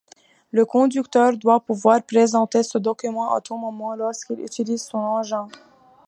Le 0.49 0.65
conducteur 0.65 1.37
doit 1.37 1.59
pouvoir 1.59 2.01
présenter 2.01 2.63
ce 2.63 2.79
document 2.79 3.35
à 3.35 3.39
tout 3.39 3.55
moment 3.55 3.93
lorsqu'il 3.93 4.39
utilise 4.39 4.81
son 4.83 4.97
engin. 4.97 5.47